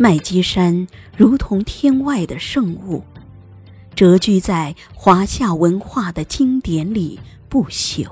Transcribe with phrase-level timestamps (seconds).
[0.00, 0.86] 麦积山
[1.16, 3.02] 如同天外的圣物，
[3.96, 8.06] 谪居在华夏文化的经典里不朽，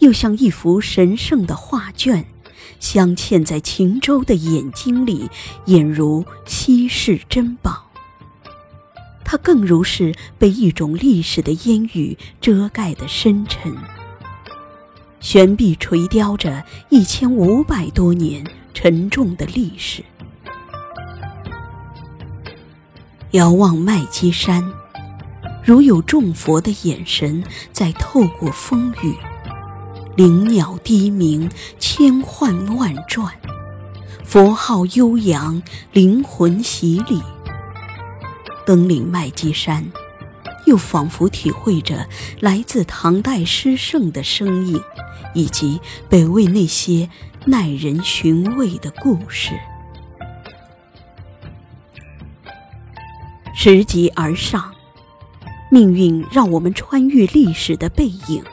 [0.00, 2.26] 又像一幅神圣的画卷，
[2.80, 5.30] 镶嵌在秦州的眼睛里，
[5.66, 7.84] 俨如稀世珍宝。
[9.24, 13.72] 它更如是被一种历史的烟雨遮盖的深沉，
[15.20, 20.02] 悬壁垂雕着一千五百多年沉重的历史。
[23.36, 24.64] 遥望麦积山，
[25.62, 29.14] 如有众佛的眼神在透过风雨，
[30.16, 33.30] 灵鸟低鸣，千唤万转，
[34.24, 35.62] 佛号悠扬，
[35.92, 37.20] 灵魂洗礼。
[38.64, 39.84] 登临麦积山，
[40.64, 42.08] 又仿佛体会着
[42.40, 44.80] 来自唐代诗圣的声音，
[45.34, 47.10] 以及北魏那些
[47.44, 49.50] 耐人寻味的故事。
[53.58, 54.70] 拾级而上，
[55.70, 58.44] 命运让我们穿越历史的背影，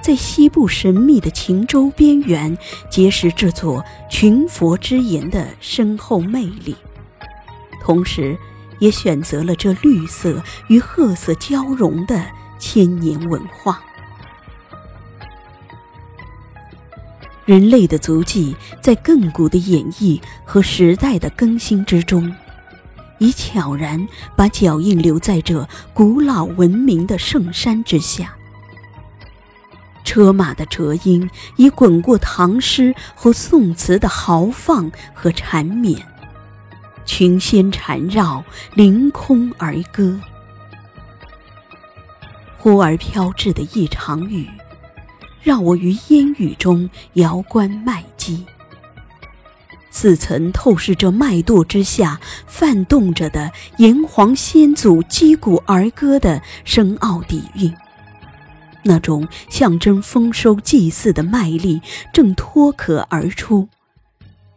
[0.00, 2.56] 在西部神秘的秦州边缘，
[2.90, 6.74] 结识这座群佛之岩的深厚魅力，
[7.82, 8.34] 同时，
[8.78, 12.24] 也选择了这绿色与褐色交融的
[12.58, 13.82] 千年文化。
[17.44, 22.34] 人类的足迹，在亘古的演绎和时代的更新之中。
[23.22, 28.34] 已悄然把脚印留在这古老文明的圣山之下，
[30.02, 36.04] 车马的辙音已滚过唐诗和宋词的豪放和缠绵，
[37.04, 38.42] 群仙缠绕，
[38.74, 40.18] 凌空而歌。
[42.58, 44.50] 忽而飘至的一场雨，
[45.40, 48.44] 让我于烟雨中遥观麦积。
[49.92, 57.72] 似曾透视着脉堕之下泛动着的炎黄先祖击鼓而歌的深奥底蕴，
[58.82, 61.80] 那种象征丰收祭祀的麦粒
[62.12, 63.68] 正脱壳而出，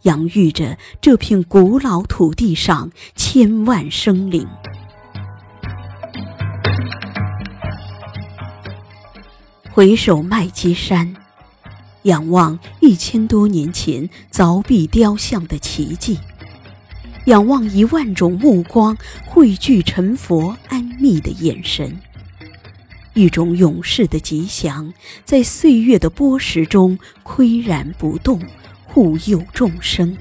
[0.04, 4.48] 养育着这片古老土地上千万生灵。
[9.72, 11.25] 回首麦积山。
[12.06, 16.20] 仰望一千多年前凿壁雕像的奇迹，
[17.26, 18.96] 仰望一万种目光
[19.26, 22.00] 汇聚成佛安谧的眼神，
[23.16, 24.94] 一种永世的吉祥
[25.24, 28.40] 在岁月的波石中岿然不动，
[28.86, 30.16] 护佑众生。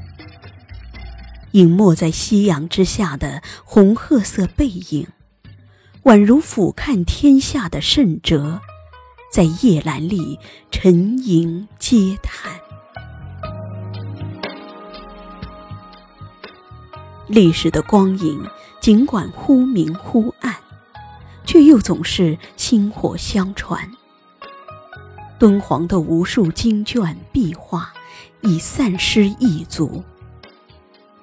[1.53, 5.07] 隐没在夕阳之下的红褐色背影，
[6.05, 8.63] 宛如俯瞰天下的圣哲。
[9.35, 10.39] 在夜阑里
[10.71, 12.53] 沉吟嗟叹，
[17.27, 18.47] 历史的光影
[18.79, 20.55] 尽管忽明忽暗，
[21.45, 23.91] 却又总是薪火相传。
[25.37, 27.93] 敦煌的无数经卷壁画
[28.43, 30.05] 已散失一族，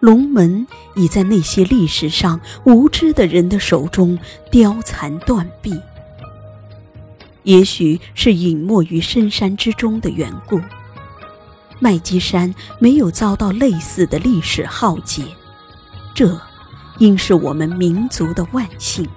[0.02, 4.20] 龙门已在那些历史上无知的人的手中
[4.52, 5.80] 凋残断壁。
[7.44, 10.62] 也许是隐没于深山之中的缘故，
[11.80, 15.24] 麦积山没有遭到类似的历史浩劫，
[16.14, 16.40] 这
[17.00, 19.08] 应是我们民族的万幸。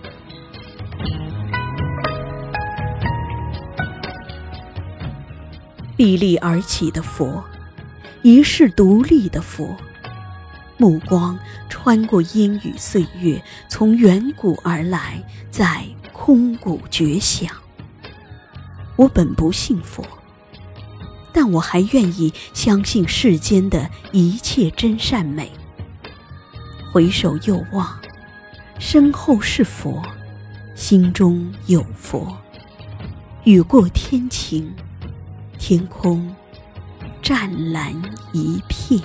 [5.97, 7.45] 立立而起的佛，
[8.23, 9.77] 一世独立的佛，
[10.77, 17.49] 目光穿过烟雨岁月，从远古而来，在空谷绝响。
[18.97, 20.05] 我本不信佛，
[21.33, 25.51] 但我还愿意相信世间的一切真善美。
[26.93, 27.99] 回首又望，
[28.79, 30.01] 身后是佛，
[30.77, 32.37] 心中有佛。
[33.43, 34.73] 雨过天晴，
[35.59, 36.35] 天空
[37.21, 37.93] 湛蓝
[38.33, 39.01] 一片。